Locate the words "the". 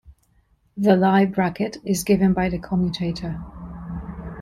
0.77-0.95, 2.49-2.57